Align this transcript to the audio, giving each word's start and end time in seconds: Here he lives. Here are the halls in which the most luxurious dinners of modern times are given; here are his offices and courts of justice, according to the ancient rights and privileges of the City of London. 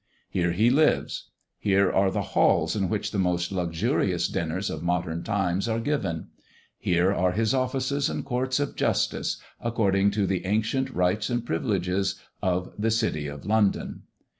Here 0.31 0.51
he 0.51 0.71
lives. 0.71 1.29
Here 1.59 1.91
are 1.91 2.09
the 2.09 2.23
halls 2.33 2.75
in 2.75 2.89
which 2.89 3.11
the 3.11 3.19
most 3.19 3.51
luxurious 3.51 4.27
dinners 4.27 4.71
of 4.71 4.81
modern 4.81 5.21
times 5.23 5.67
are 5.69 5.79
given; 5.79 6.29
here 6.79 7.13
are 7.13 7.33
his 7.33 7.53
offices 7.53 8.09
and 8.09 8.25
courts 8.25 8.59
of 8.59 8.75
justice, 8.75 9.37
according 9.59 10.09
to 10.17 10.25
the 10.25 10.43
ancient 10.47 10.89
rights 10.89 11.29
and 11.29 11.45
privileges 11.45 12.15
of 12.41 12.73
the 12.79 12.89
City 12.89 13.27
of 13.27 13.45
London. 13.45 14.01